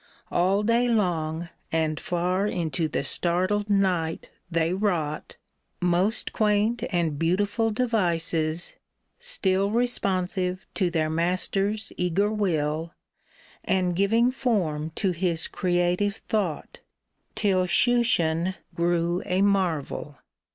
All 0.31 0.63
day 0.63 0.87
long 0.87 1.49
And 1.71 1.99
far 1.99 2.47
into 2.47 2.87
the 2.87 3.03
startled 3.03 3.69
night, 3.69 4.31
they 4.49 4.73
wrought 4.73 5.35
Most 5.79 6.33
quaint 6.33 6.81
and 6.89 7.19
beautiful 7.19 7.69
devices— 7.69 8.77
still 9.19 9.69
Responsive 9.69 10.65
to 10.73 10.89
their 10.89 11.11
master's 11.11 11.93
eager 11.97 12.31
will, 12.31 12.95
And 13.63 13.95
giving 13.95 14.31
form 14.31 14.89
to 14.95 15.11
his 15.11 15.47
creative 15.47 16.15
thought— 16.15 16.79
Till 17.35 17.67
Shushan 17.67 18.55
grew 18.73 19.21
a 19.27 19.43
marvel 19.43 20.17